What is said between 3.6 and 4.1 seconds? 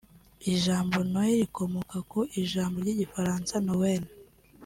“Noël”